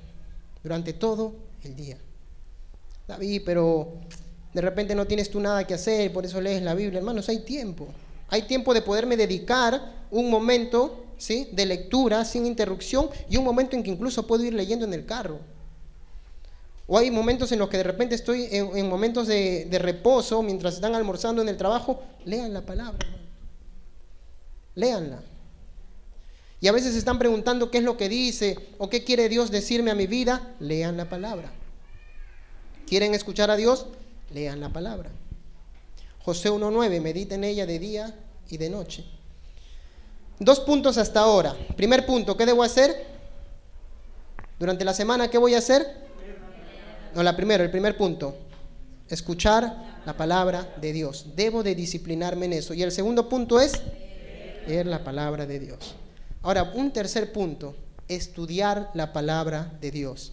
[0.63, 1.99] Durante todo el día.
[3.07, 3.93] David, pero
[4.53, 6.99] de repente no tienes tú nada que hacer, por eso lees la Biblia.
[6.99, 7.89] Hermanos, hay tiempo.
[8.29, 11.49] Hay tiempo de poderme dedicar un momento ¿sí?
[11.53, 15.05] de lectura sin interrupción y un momento en que incluso puedo ir leyendo en el
[15.05, 15.39] carro.
[16.87, 20.95] O hay momentos en los que de repente estoy en, momentos de, reposo, mientras están
[20.95, 23.07] almorzando en el trabajo, lean la palabra.
[24.75, 25.23] Leanla.
[26.61, 29.91] Y a veces están preguntando qué es lo que dice o qué quiere Dios decirme
[29.91, 30.55] a mi vida.
[30.61, 31.51] Lean la palabra.
[32.87, 33.87] ¿Quieren escuchar a Dios?
[34.35, 35.11] lean la palabra.
[36.25, 38.15] José 1.9, medita en ella de día
[38.49, 39.05] y de noche.
[40.39, 41.57] Dos puntos hasta ahora.
[41.77, 43.07] Primer punto, ¿qué debo hacer?
[44.59, 45.87] Durante la semana, ¿qué voy a hacer?
[47.15, 48.35] No, la primero, el primer punto.
[49.09, 51.27] Escuchar la palabra de Dios.
[51.37, 52.75] Debo de disciplinarme en eso.
[52.75, 53.83] Y el segundo punto es
[54.67, 55.95] leer la palabra de Dios.
[56.43, 57.75] Ahora, un tercer punto,
[58.09, 60.33] estudiar la palabra de Dios.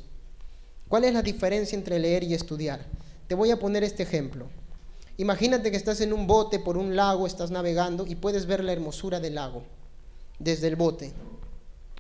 [0.88, 2.80] ¿Cuál es la diferencia entre leer y estudiar?
[3.28, 4.48] Te voy a poner este ejemplo.
[5.18, 8.72] Imagínate que estás en un bote por un lago, estás navegando y puedes ver la
[8.72, 9.64] hermosura del lago
[10.40, 11.12] desde el bote.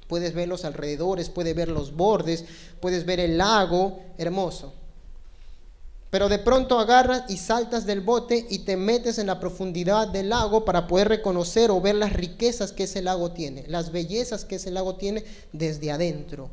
[0.10, 2.43] Puedes ver los alrededores, puedes ver los bordes,
[2.82, 4.74] puedes ver el lago hermoso.
[6.10, 10.30] Pero de pronto agarras y saltas del bote y te metes en la profundidad del
[10.30, 14.56] lago para poder reconocer o ver las riquezas que ese lago tiene, las bellezas que
[14.56, 16.50] ese lago tiene desde adentro.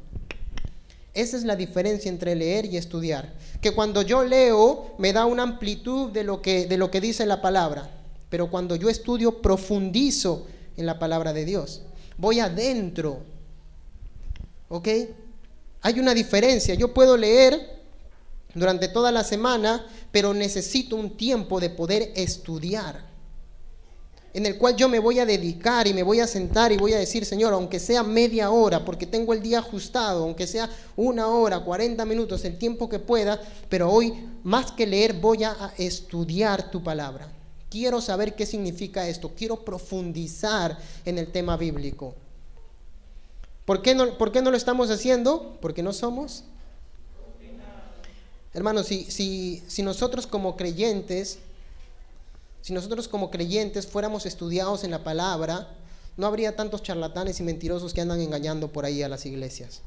[1.14, 3.32] Esa es la diferencia entre leer y estudiar.
[3.62, 7.24] Que cuando yo leo me da una amplitud de lo que, de lo que dice
[7.24, 7.90] la palabra,
[8.28, 11.80] pero cuando yo estudio profundizo en la palabra de Dios.
[12.18, 13.35] Voy adentro.
[14.68, 14.88] ¿Ok?
[15.82, 16.74] Hay una diferencia.
[16.74, 17.82] Yo puedo leer
[18.54, 23.16] durante toda la semana, pero necesito un tiempo de poder estudiar
[24.36, 26.92] en el cual yo me voy a dedicar y me voy a sentar y voy
[26.92, 31.28] a decir, Señor, aunque sea media hora, porque tengo el día ajustado, aunque sea una
[31.28, 34.12] hora, 40 minutos, el tiempo que pueda, pero hoy
[34.44, 37.32] más que leer voy a estudiar tu palabra.
[37.70, 40.76] Quiero saber qué significa esto, quiero profundizar
[41.06, 42.14] en el tema bíblico.
[43.66, 44.06] ¿Por qué no,
[44.50, 45.58] lo estamos haciendo?
[45.60, 46.44] Porque no somos.
[48.54, 51.40] Hermanos, si, si nosotros como creyentes
[52.66, 55.68] si nosotros como creyentes fuéramos estudiados en la palabra,
[56.16, 59.82] no habría tantos charlatanes y mentirosos que andan engañando por ahí a las iglesias.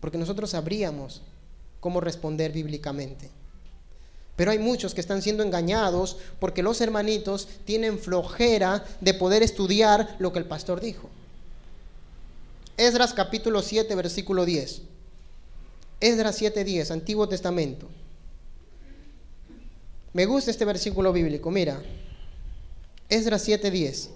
[0.00, 1.20] Porque nosotros sabríamos
[1.78, 3.28] cómo responder bíblicamente.
[4.34, 10.16] Pero hay muchos que están siendo engañados porque los hermanitos tienen flojera de poder estudiar
[10.18, 11.10] lo que el pastor dijo.
[12.80, 14.80] Esdras capítulo 7, versículo 10.
[16.00, 17.86] Esdras 7, 10, Antiguo Testamento.
[20.14, 21.82] Me gusta este versículo bíblico, mira.
[23.10, 24.08] Esdras 7, 10.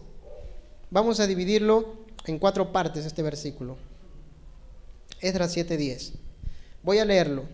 [0.91, 1.93] Vamos a dividirlo
[2.25, 3.77] en cuatro partes este versículo.
[5.21, 6.13] Esdras 7:10.
[6.83, 7.45] Voy a leerlo.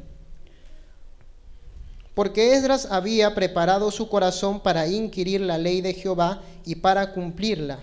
[2.14, 7.80] Porque Esdras había preparado su corazón para inquirir la ley de Jehová y para cumplirla,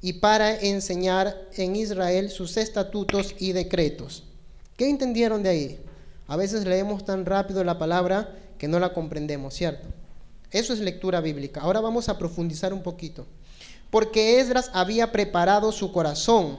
[0.00, 4.24] y para enseñar en Israel sus estatutos y decretos.
[4.76, 5.80] ¿Qué entendieron de ahí?
[6.26, 9.86] A veces leemos tan rápido la palabra que no la comprendemos, ¿cierto?
[10.50, 11.60] Eso es lectura bíblica.
[11.60, 13.26] Ahora vamos a profundizar un poquito
[13.90, 16.58] porque Esdras había preparado su corazón.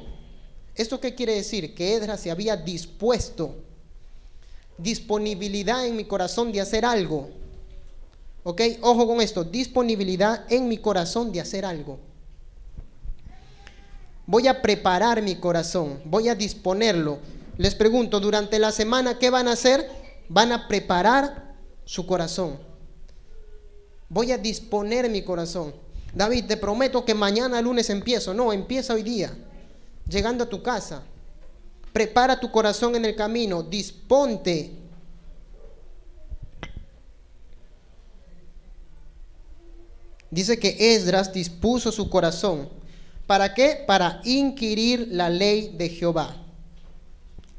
[0.76, 1.74] ¿Esto qué quiere decir?
[1.74, 3.56] Que Esdras se había dispuesto,
[4.78, 7.30] disponibilidad en mi corazón de hacer algo.
[8.44, 8.62] ¿Ok?
[8.82, 12.00] Ojo con esto, disponibilidad en mi corazón de hacer algo.
[14.28, 17.20] Voy a preparar mi corazón, voy a disponerlo.
[17.58, 19.90] Les pregunto, durante la semana, ¿qué van a hacer?
[20.28, 22.60] Van a preparar su corazón.
[24.10, 25.74] Voy a disponer mi corazón.
[26.14, 28.34] David, te prometo que mañana lunes empiezo.
[28.34, 29.34] No, empieza hoy día.
[30.10, 31.04] Llegando a tu casa.
[31.94, 33.64] Prepara tu corazón en el camino.
[33.64, 34.72] Disponte.
[40.30, 42.70] Dice que Esdras dispuso su corazón.
[43.28, 43.84] ¿Para qué?
[43.86, 46.36] Para inquirir la ley de Jehová.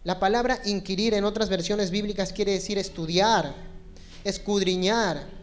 [0.03, 3.55] La palabra inquirir en otras versiones bíblicas quiere decir estudiar,
[4.25, 5.39] escudriñar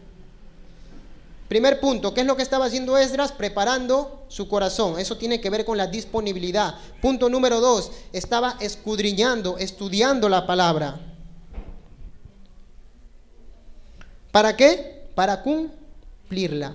[1.48, 3.30] Primer punto, ¿qué es lo que estaba haciendo Esdras?
[3.30, 4.98] Preparando su corazón.
[4.98, 6.74] Eso tiene que ver con la disponibilidad.
[7.00, 10.98] Punto número dos, estaba escudriñando, estudiando la palabra.
[14.32, 15.08] ¿Para qué?
[15.14, 15.42] Para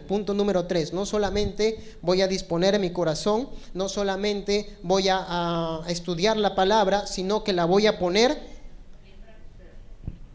[0.07, 5.83] Punto número tres, no solamente voy a disponer mi corazón, no solamente voy a, a
[5.89, 8.39] estudiar la palabra, sino que la voy a poner.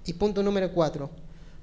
[0.05, 1.11] Y punto número cuatro,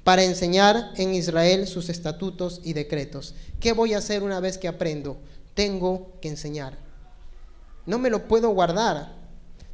[0.04, 3.36] para enseñar en Israel sus estatutos y decretos.
[3.60, 5.18] ¿Qué voy a hacer una vez que aprendo?
[5.54, 6.78] Tengo que enseñar.
[7.86, 9.14] No me lo puedo guardar,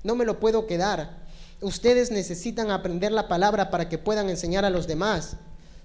[0.03, 1.17] no me lo puedo quedar.
[1.61, 5.37] Ustedes necesitan aprender la palabra para que puedan enseñar a los demás.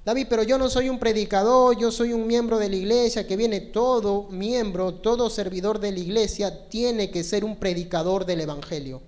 [0.05, 3.37] David, pero yo no soy un predicador, yo soy un miembro de la iglesia que
[3.37, 9.01] viene todo miembro, todo servidor de la iglesia tiene que ser un predicador del Evangelio.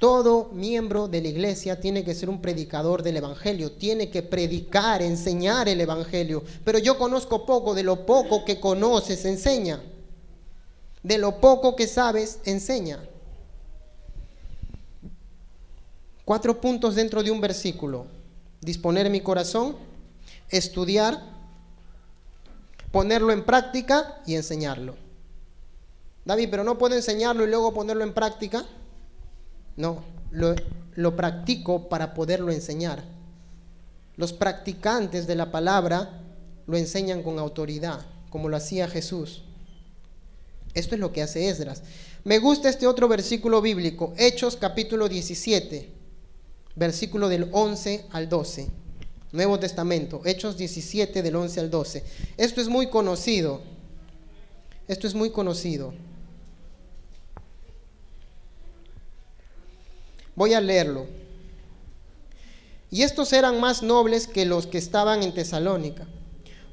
[0.00, 5.02] Todo miembro de la iglesia tiene que ser un predicador del Evangelio, tiene que predicar,
[5.02, 6.42] enseñar el Evangelio.
[6.64, 9.80] Pero yo conozco poco, de lo poco que conoces, enseña.
[11.04, 12.98] De lo poco que sabes, enseña.
[16.24, 18.19] Cuatro puntos dentro de un versículo.
[18.60, 19.76] Disponer mi corazón,
[20.48, 21.22] estudiar,
[22.92, 24.96] ponerlo en práctica y enseñarlo.
[26.24, 28.64] David, pero no puedo enseñarlo y luego ponerlo en práctica.
[29.76, 33.02] No, lo, practico para poderlo enseñar.
[34.16, 36.20] Los practicantes de la palabra
[36.66, 39.42] lo enseñan con autoridad, como lo hacía Jesús.
[40.74, 41.82] Esto es lo que hace Esdras.
[42.24, 45.99] Me gusta este otro versículo bíblico, Hechos capítulo 17,
[46.80, 48.68] versículo del 11 al 12.
[49.32, 52.02] Nuevo Testamento, Hechos 17 del 11 al 12.
[52.38, 53.60] Esto es muy conocido.
[54.88, 55.92] Esto es muy conocido.
[60.34, 61.06] Voy a leerlo.
[62.90, 66.08] Y estos eran más nobles que los que estaban en Tesalónica,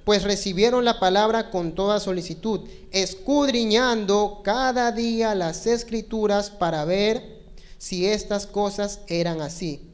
[0.05, 7.43] pues recibieron la palabra con toda solicitud, escudriñando cada día las escrituras para ver
[7.77, 9.86] si estas cosas eran así.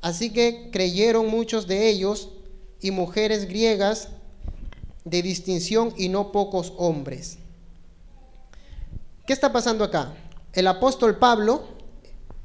[0.00, 2.30] Así que creyeron muchos de ellos
[2.80, 4.08] y mujeres griegas
[5.04, 7.38] de distinción y no pocos hombres.
[9.26, 10.14] ¿Qué está pasando acá?
[10.52, 11.64] El apóstol Pablo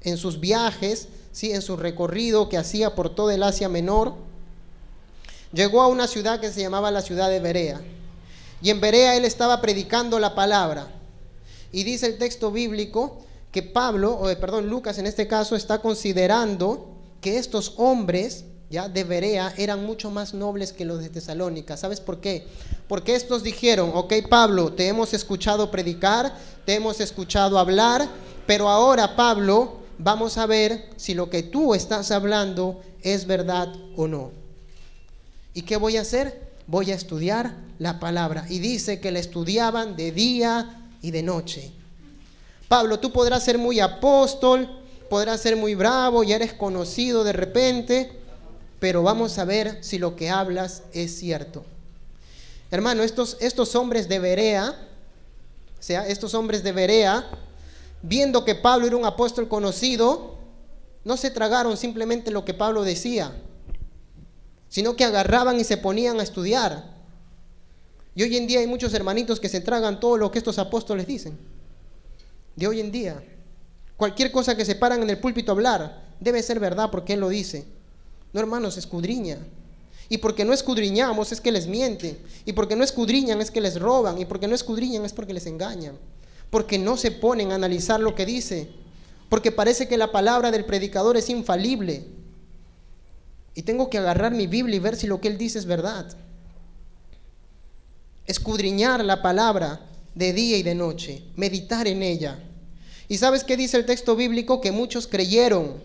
[0.02, 1.52] en sus viajes, ¿sí?
[1.52, 4.16] en su recorrido que hacía por todo el Asia Menor,
[5.54, 7.82] llegó a una ciudad que se llamaba la ciudad de Berea.
[8.62, 10.88] Y en Berea él estaba predicando la palabra.
[11.72, 13.18] Y dice el texto bíblico
[13.52, 16.91] que Pablo, o perdón, Lucas en este caso, está considerando
[17.22, 21.78] que estos hombres ya de Berea eran mucho más nobles que los de Tesalónica.
[21.78, 22.48] ¿Sabes por qué?
[22.88, 28.08] Porque estos dijeron, ok Pablo, te hemos escuchado predicar, te hemos escuchado hablar,
[28.48, 34.08] pero ahora Pablo, vamos a ver si lo que tú estás hablando es verdad o
[34.08, 34.32] no.
[35.54, 36.52] ¿Y qué voy a hacer?
[36.72, 38.46] voy a estudiar la palabra.
[38.50, 41.72] Y dice que la estudiaban de día y de noche.
[42.70, 44.70] Pablo, tú podrás ser muy apóstol,
[45.12, 48.14] podrás ser muy bravo, ya eres conocido de repente,
[48.80, 51.66] pero vamos a ver si lo que hablas es cierto.
[52.72, 54.74] Hermano, estos, estos hombres de Berea,
[55.78, 57.30] o sea, estos hombres de Berea,
[58.02, 60.38] viendo que Pablo era un apóstol conocido,
[61.04, 63.36] no se tragaron simplemente lo que Pablo decía,
[64.70, 66.86] sino que agarraban y se ponían a estudiar.
[68.16, 71.06] Y hoy en día hay muchos hermanitos que se tragan todo lo que estos apóstoles
[71.06, 71.38] dicen.
[72.56, 73.22] De hoy en día.
[74.02, 77.20] Cualquier cosa que se paran en el púlpito a hablar debe ser verdad porque Él
[77.20, 77.68] lo dice.
[78.34, 79.38] No, hermanos, escudriña.
[80.10, 82.18] Y porque no escudriñamos es que les mienten.
[82.44, 84.18] Y porque no escudriñan es que les roban.
[84.18, 86.00] Y porque no escudriñan es porque les engañan.
[86.50, 88.70] Porque no se ponen a analizar lo que dice.
[89.30, 92.08] Porque parece que la palabra del predicador es infalible.
[93.54, 96.08] Y tengo que agarrar mi Biblia y ver si lo que él dice es verdad
[98.26, 99.82] escudriñar la palabra
[100.16, 102.40] de día y de noche, meditar en ella.
[103.12, 104.62] ¿Y sabes qué dice el texto bíblico?
[104.62, 105.84] Que muchos creyeron.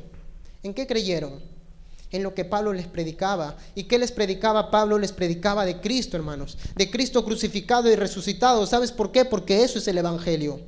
[0.62, 1.40] ¿En qué creyeron?
[2.12, 3.56] En lo que Pablo les predicaba.
[3.74, 4.96] ¿Y qué les predicaba Pablo?
[4.96, 6.56] Les predicaba de Cristo, hermanos.
[6.76, 8.64] De Cristo crucificado y resucitado.
[8.64, 9.24] ¿Sabes por qué?
[9.24, 10.60] Porque eso es el Evangelio.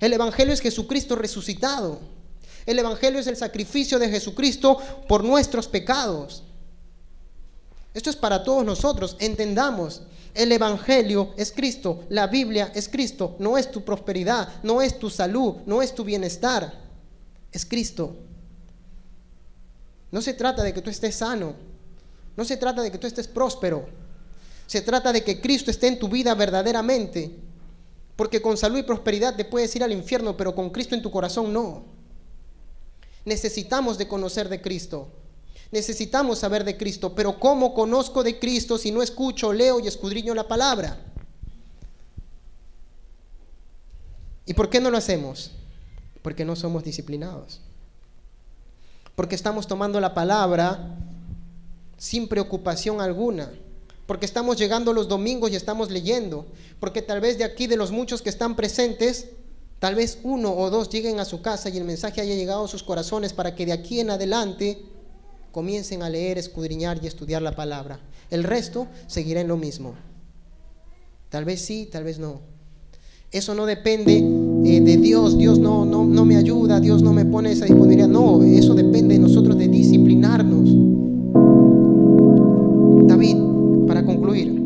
[0.00, 2.00] El Evangelio es Jesucristo resucitado.
[2.66, 4.76] El Evangelio es el sacrificio de Jesucristo
[5.06, 6.42] por nuestros pecados.
[7.94, 9.14] Esto es para todos nosotros.
[9.20, 10.02] Entendamos
[10.34, 15.08] el Evangelio es Cristo, la Biblia es Cristo, no es tu prosperidad, no es tu
[15.08, 16.74] salud, no es tu bienestar,
[17.52, 18.16] es Cristo.
[20.10, 21.54] No se trata de que tú estés sano,
[22.36, 23.86] no se trata de que tú estés próspero,
[24.66, 27.30] se trata de que Cristo esté en tu vida verdaderamente,
[28.16, 31.10] porque con salud y prosperidad te puedes ir al infierno, pero con Cristo en tu
[31.10, 31.84] corazón no.
[33.24, 35.08] Necesitamos de conocer de Cristo.
[35.74, 40.32] Necesitamos saber de Cristo, pero ¿cómo conozco de Cristo si no escucho, leo y escudriño
[40.32, 41.00] la palabra?
[44.46, 45.50] ¿Y por qué no lo hacemos?
[46.22, 47.60] Porque no somos disciplinados.
[49.16, 50.96] Porque estamos tomando la palabra
[51.98, 53.50] sin preocupación alguna.
[54.06, 56.46] Porque estamos llegando los domingos y estamos leyendo.
[56.78, 59.30] Porque tal vez de aquí, de los muchos que están presentes,
[59.80, 62.68] tal vez uno o dos lleguen a su casa y el mensaje haya llegado a
[62.68, 64.93] sus corazones para que de aquí en adelante
[65.54, 68.00] comiencen a leer, escudriñar y estudiar la palabra.
[68.28, 69.94] El resto seguirá en lo mismo.
[71.30, 72.40] Tal vez sí, tal vez no.
[73.30, 74.18] Eso no depende
[74.64, 78.08] eh, de Dios, Dios no, no, no me ayuda, Dios no me pone esa disponibilidad.
[78.08, 80.70] No, eso depende de nosotros de disciplinarnos.
[83.06, 83.36] David,
[83.86, 84.60] para concluir,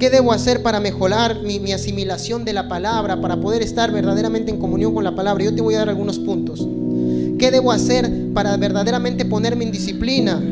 [0.00, 4.50] ¿qué debo hacer para mejorar mi, mi asimilación de la palabra, para poder estar verdaderamente
[4.50, 5.44] en comunión con la palabra?
[5.44, 6.66] Yo te voy a dar algunos puntos.
[7.44, 10.42] ¿Qué debo hacer para verdaderamente ponerme en disciplina?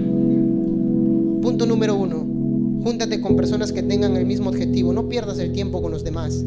[1.41, 2.19] Punto número uno,
[2.85, 6.45] júntate con personas que tengan el mismo objetivo, no pierdas el tiempo con los demás.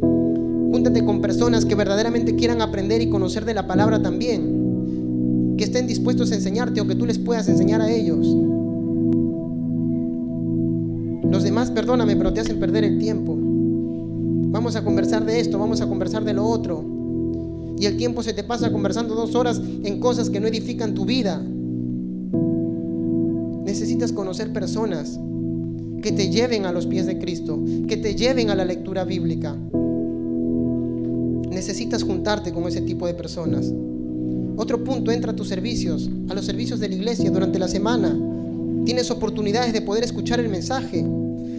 [0.00, 5.88] Júntate con personas que verdaderamente quieran aprender y conocer de la palabra también, que estén
[5.88, 8.24] dispuestos a enseñarte o que tú les puedas enseñar a ellos.
[11.28, 13.36] Los demás, perdóname, pero te hacen perder el tiempo.
[13.36, 16.87] Vamos a conversar de esto, vamos a conversar de lo otro
[17.78, 21.04] y el tiempo se te pasa conversando dos horas en cosas que no edifican tu
[21.04, 21.42] vida.
[23.64, 25.18] Necesitas conocer personas
[26.02, 29.56] que te lleven a los pies de Cristo, que te lleven a la lectura bíblica.
[31.50, 33.72] Necesitas juntarte con ese tipo de personas.
[34.56, 38.18] Otro punto, entra a tus servicios, a los servicios de la iglesia durante la semana.
[38.84, 41.04] Tienes oportunidades de poder escuchar el mensaje.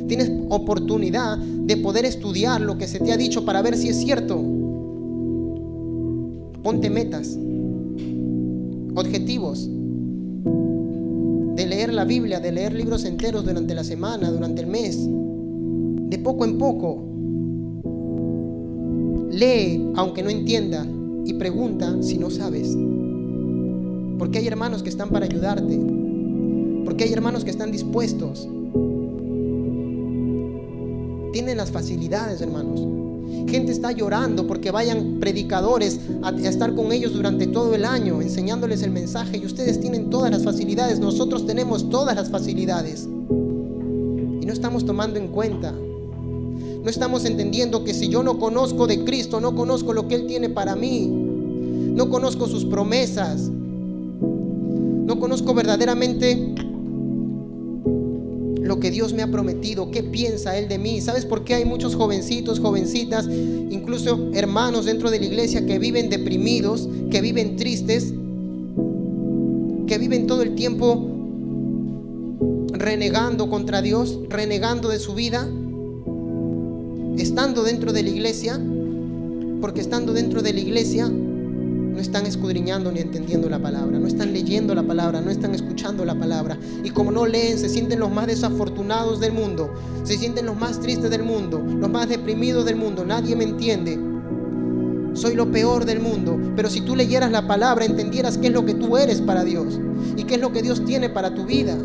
[0.07, 3.97] Tienes oportunidad de poder estudiar lo que se te ha dicho para ver si es
[3.97, 4.43] cierto.
[6.63, 7.37] Ponte metas,
[8.95, 9.69] objetivos
[11.55, 16.17] de leer la Biblia, de leer libros enteros durante la semana, durante el mes, de
[16.19, 17.05] poco en poco.
[19.31, 20.85] Lee aunque no entienda
[21.25, 22.75] y pregunta si no sabes.
[24.17, 25.79] Porque hay hermanos que están para ayudarte.
[26.83, 28.47] Porque hay hermanos que están dispuestos.
[31.31, 32.85] Tienen las facilidades, hermanos.
[33.47, 38.83] Gente está llorando porque vayan predicadores a, estar con ellos durante todo el año, enseñándoles
[38.83, 39.37] el mensaje.
[39.37, 43.05] Y ustedes tienen todas las facilidades, nosotros tenemos todas las facilidades.
[43.05, 45.73] Y no estamos tomando en cuenta.
[45.73, 50.27] No estamos entendiendo que si yo no conozco de Cristo, no conozco lo que Él
[50.27, 56.55] tiene para mí, no conozco sus promesas, no conozco verdaderamente
[58.69, 61.01] lo que Dios me ha prometido, qué piensa Él de mí.
[61.01, 66.07] ¿Sabes por qué hay muchos jovencitos, jovencitas, incluso hermanos dentro de la iglesia que viven
[66.07, 68.13] deprimidos, que viven tristes,
[69.87, 71.03] que viven todo el tiempo
[72.71, 75.49] renegando contra Dios, renegando de su vida,
[77.17, 78.61] estando dentro de la iglesia,
[79.61, 81.11] porque estando dentro de la iglesia
[81.99, 86.05] no están escudriñando ni entendiendo la palabra, no están leyendo la palabra, no están escuchando
[86.05, 86.57] la palabra.
[86.81, 89.73] Y como no leen, se sienten los más desafortunados del mundo,
[90.05, 93.03] se sienten los más tristes del mundo, los más deprimidos del mundo.
[93.03, 93.99] Nadie me entiende.
[95.11, 96.39] Soy lo peor del mundo.
[96.55, 99.77] Pero si tú leyeras la palabra, entendieras qué es lo que tú eres para Dios
[100.15, 101.77] y qué es lo que Dios tiene para tu vida.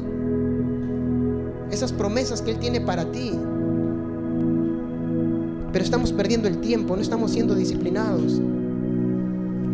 [1.72, 3.32] Esas promesas que Él tiene para ti.
[5.72, 8.40] Pero estamos perdiendo el tiempo, no estamos siendo disciplinados.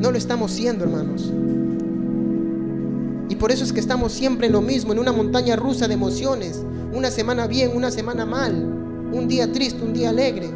[0.00, 1.30] No lo estamos siendo, hermanos.
[3.28, 5.94] Y por eso es que estamos siempre en lo mismo, en una montaña rusa de
[5.94, 6.64] emociones.
[6.94, 8.54] Una semana bien, una semana mal.
[9.12, 10.48] Un día triste, un día alegre.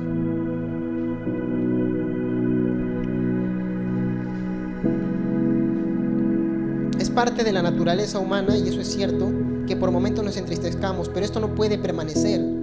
[6.98, 9.30] Es parte de la naturaleza humana, y eso es cierto,
[9.66, 12.53] que por momentos nos entristezcamos, pero esto no puede permanecer.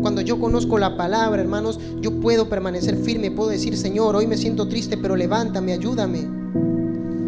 [0.00, 4.36] Cuando yo conozco la palabra, hermanos, yo puedo permanecer firme, puedo decir, Señor, hoy me
[4.36, 6.26] siento triste, pero levántame, ayúdame.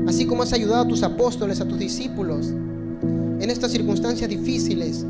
[0.06, 5.04] Así como has ayudado a tus apóstoles, a tus discípulos, en estas circunstancias difíciles.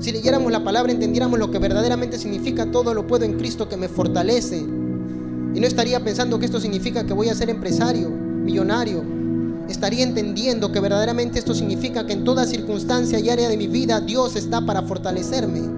[0.00, 3.76] Si leyéramos la palabra, entendiéramos lo que verdaderamente significa todo lo puedo en Cristo que
[3.76, 4.58] me fortalece.
[4.58, 9.02] Y no estaría pensando que esto significa que voy a ser empresario, millonario.
[9.68, 14.00] Estaría entendiendo que verdaderamente esto significa que en toda circunstancia y área de mi vida
[14.00, 15.77] Dios está para fortalecerme.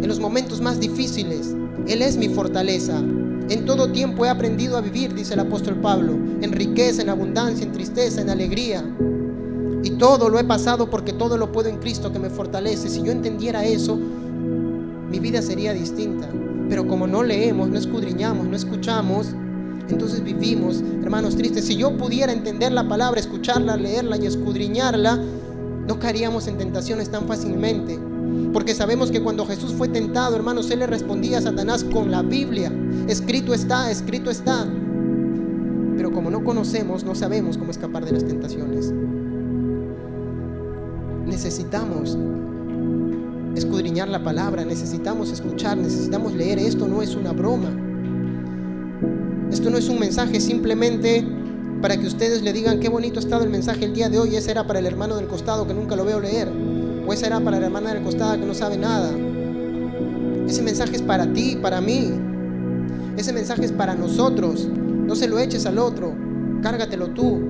[0.00, 1.54] En los momentos más difíciles,
[1.86, 2.98] Él es mi fortaleza.
[3.48, 7.64] En todo tiempo he aprendido a vivir, dice el apóstol Pablo, en riqueza, en abundancia,
[7.64, 8.84] en tristeza, en alegría.
[9.82, 12.88] Y todo lo he pasado porque todo lo puedo en Cristo que me fortalece.
[12.88, 16.28] Si yo entendiera eso, mi vida sería distinta.
[16.68, 19.34] Pero como no leemos, no escudriñamos, no escuchamos,
[19.88, 21.64] entonces vivimos, hermanos tristes.
[21.64, 25.18] Si yo pudiera entender la palabra, escucharla, leerla y escudriñarla,
[25.86, 27.98] no caeríamos en tentaciones tan fácilmente.
[28.52, 32.22] Porque sabemos que cuando Jesús fue tentado, hermanos, Él le respondía a Satanás con la
[32.22, 32.72] Biblia.
[33.06, 34.66] Escrito está, escrito está.
[35.96, 38.92] Pero como no conocemos, no sabemos cómo escapar de las tentaciones.
[41.26, 42.16] Necesitamos
[43.54, 46.58] escudriñar la palabra, necesitamos escuchar, necesitamos leer.
[46.58, 47.70] Esto no es una broma.
[49.50, 51.26] Esto no es un mensaje simplemente
[51.82, 54.36] para que ustedes le digan qué bonito ha estado el mensaje el día de hoy.
[54.36, 56.48] Ese era para el hermano del costado que nunca lo veo leer.
[57.08, 59.10] O ese era para la hermana del costado que no sabe nada.
[60.46, 62.12] Ese mensaje es para ti, para mí.
[63.16, 64.68] Ese mensaje es para nosotros.
[65.06, 66.12] No se lo eches al otro.
[66.62, 67.40] Cárgatelo tú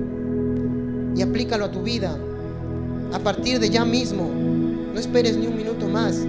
[1.13, 2.17] y aplícalo a tu vida.
[3.11, 4.29] A partir de ya mismo.
[4.93, 6.25] No esperes ni un minuto más.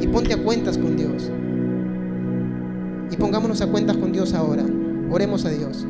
[0.00, 1.28] Y ponte a cuentas con Dios.
[3.10, 4.64] Y pongámonos a cuentas con Dios ahora.
[5.10, 5.84] Oremos a Dios.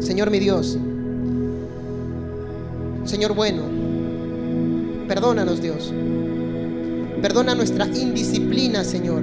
[0.00, 0.76] Señor mi Dios.
[3.04, 3.83] Señor bueno.
[5.08, 5.92] Perdónanos Dios.
[7.20, 9.22] Perdona nuestra indisciplina, Señor.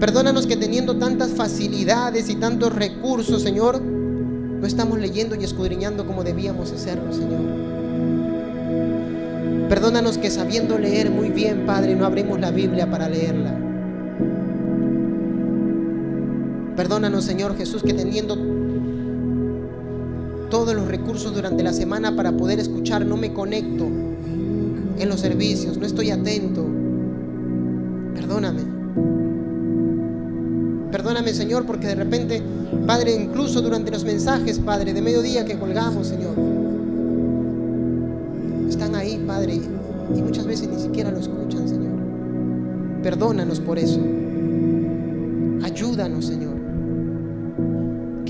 [0.00, 6.24] Perdónanos que teniendo tantas facilidades y tantos recursos, Señor, no estamos leyendo y escudriñando como
[6.24, 7.40] debíamos hacerlo, Señor.
[9.68, 13.54] Perdónanos que sabiendo leer muy bien, Padre, no abrimos la Biblia para leerla.
[16.76, 18.36] Perdónanos, Señor Jesús, que teniendo
[20.50, 23.86] todos los recursos durante la semana para poder escuchar, no me conecto
[24.98, 26.66] en los servicios, no estoy atento.
[28.14, 28.62] Perdóname.
[30.90, 32.42] Perdóname, Señor, porque de repente,
[32.86, 36.34] Padre, incluso durante los mensajes, Padre, de mediodía que colgamos, Señor,
[38.68, 39.60] están ahí, Padre,
[40.14, 41.94] y muchas veces ni siquiera lo escuchan, Señor.
[43.02, 44.00] Perdónanos por eso.
[45.62, 46.53] Ayúdanos, Señor.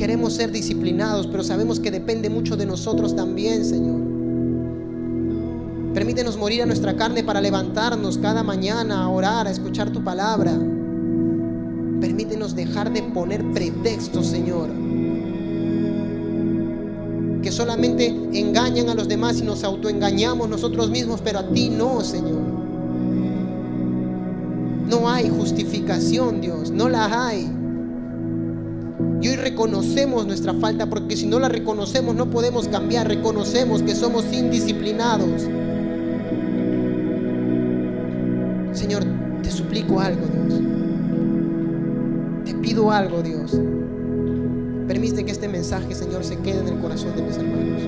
[0.04, 4.02] Queremos ser disciplinados, pero sabemos que depende mucho de nosotros también, Señor.
[5.94, 10.52] Permítenos morir a nuestra carne para levantarnos cada mañana a orar, a escuchar tu palabra.
[12.02, 14.68] Permítenos dejar de poner pretextos, Señor.
[17.42, 22.02] Que solamente engañan a los demás y nos autoengañamos nosotros mismos, pero a ti no,
[22.02, 22.42] Señor.
[24.86, 27.53] No hay justificación, Dios, no la hay.
[29.54, 33.06] Reconocemos nuestra falta, porque si no la reconocemos no podemos cambiar.
[33.06, 35.42] Reconocemos que somos indisciplinados.
[38.72, 39.04] Señor,
[39.44, 40.60] te suplico algo, Dios.
[42.44, 43.56] Te pido algo, Dios.
[44.88, 47.80] Permite que este mensaje, Señor, se quede en el corazón de mis hermanos,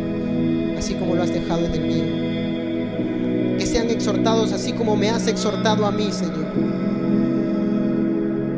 [0.78, 3.58] así como lo has dejado en el mío.
[3.58, 6.46] Que sean exhortados así como me has exhortado a mí, Señor.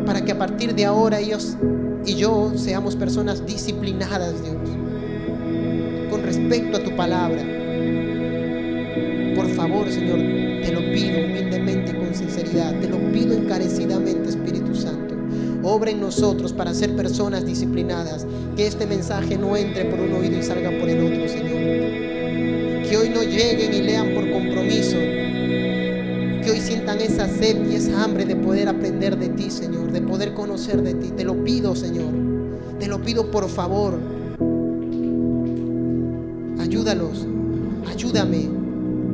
[0.04, 1.56] Para que a partir de ahora ellos
[2.04, 4.56] y yo seamos personas disciplinadas, Dios,
[6.10, 7.58] con respecto a tu palabra.
[9.58, 10.18] favor, Señor,
[10.62, 15.16] te lo pido humildemente y con sinceridad, te lo pido encarecidamente, Espíritu Santo.
[15.64, 18.24] Obra en nosotros para ser personas disciplinadas,
[18.56, 22.88] que este mensaje no entre por un oído y salga por el otro, Señor.
[22.88, 28.04] Que hoy no lleguen y lean por compromiso, que hoy sientan esa sed y esa
[28.04, 31.12] hambre de poder aprender de ti, Señor, poder conocer de ti.
[31.12, 32.12] Te lo pido, Señor.
[32.80, 33.96] Te lo pido por favor.
[36.58, 37.24] Ayúdalos,
[37.88, 38.48] ayúdame,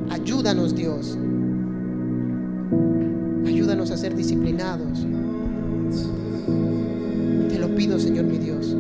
[0.09, 1.19] ayúdanos Dios.
[3.47, 5.05] Ayúdanos a ser disciplinados.
[7.51, 8.75] Te lo pido, Señor mi Dios.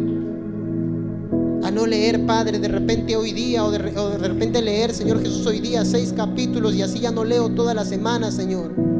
[1.63, 5.21] A no leer, Padre, de repente hoy día o de, o de repente leer, Señor
[5.21, 8.94] Jesús, hoy día seis capítulos y así ya no leo toda la semana, Señor.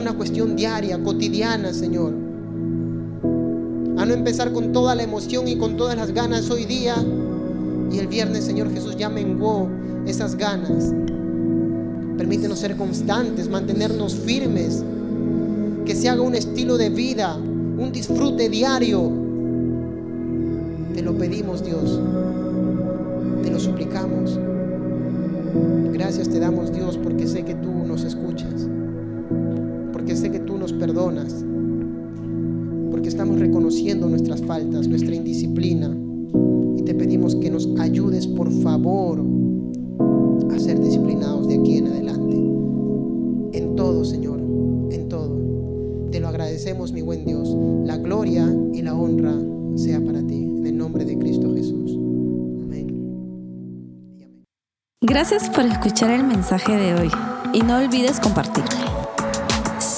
[0.00, 2.14] Una cuestión diaria, cotidiana, Señor.
[3.98, 6.96] A no empezar con toda la emoción y con todas las ganas hoy día
[7.92, 9.68] y el viernes, Señor Jesús, ya menguó
[10.06, 10.92] esas ganas.
[12.16, 14.82] Permítenos ser constantes, mantenernos firmes,
[15.84, 19.10] que se haga un estilo de vida, un disfrute diario.
[20.94, 22.00] Te lo pedimos, Dios.
[23.42, 24.38] Te lo suplicamos.
[25.92, 28.68] Gracias te damos, Dios, porque sé que tú nos escuchas.
[30.10, 31.44] Porque sé que tú nos perdonas.
[32.90, 35.96] Porque estamos reconociendo nuestras faltas, nuestra indisciplina.
[36.76, 39.24] Y te pedimos que nos ayudes, por favor,
[40.50, 42.36] a ser disciplinados de aquí en adelante.
[43.56, 44.40] En todo, Señor,
[44.90, 46.08] en todo.
[46.10, 47.56] Te lo agradecemos, mi buen Dios.
[47.84, 49.36] La gloria y la honra
[49.76, 50.42] sea para ti.
[50.42, 51.92] En el nombre de Cristo Jesús.
[52.64, 54.42] Amén.
[55.02, 57.10] Gracias por escuchar el mensaje de hoy
[57.52, 58.89] y no olvides compartirlo.